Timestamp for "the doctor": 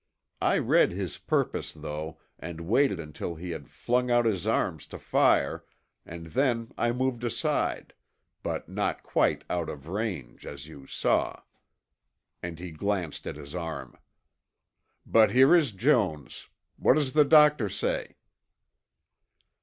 17.13-17.69